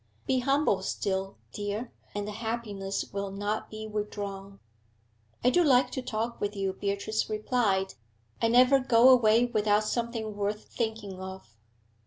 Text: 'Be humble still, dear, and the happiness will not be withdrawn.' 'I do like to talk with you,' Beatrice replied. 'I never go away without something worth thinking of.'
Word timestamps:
'Be 0.25 0.39
humble 0.39 0.81
still, 0.81 1.37
dear, 1.53 1.91
and 2.15 2.27
the 2.27 2.31
happiness 2.31 3.13
will 3.13 3.29
not 3.29 3.69
be 3.69 3.85
withdrawn.' 3.85 4.59
'I 5.43 5.49
do 5.51 5.63
like 5.63 5.91
to 5.91 6.01
talk 6.01 6.41
with 6.41 6.55
you,' 6.55 6.73
Beatrice 6.73 7.29
replied. 7.29 7.93
'I 8.41 8.47
never 8.47 8.79
go 8.79 9.09
away 9.09 9.45
without 9.45 9.83
something 9.83 10.35
worth 10.35 10.65
thinking 10.69 11.19
of.' 11.21 11.55